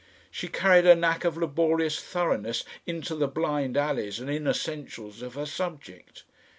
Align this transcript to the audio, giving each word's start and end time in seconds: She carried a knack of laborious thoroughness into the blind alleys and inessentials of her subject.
She 0.31 0.47
carried 0.47 0.87
a 0.87 0.95
knack 0.95 1.23
of 1.25 1.37
laborious 1.37 1.99
thoroughness 2.01 2.63
into 2.87 3.13
the 3.13 3.27
blind 3.27 3.77
alleys 3.77 4.19
and 4.19 4.31
inessentials 4.31 5.21
of 5.21 5.35
her 5.35 5.45
subject. 5.45 6.23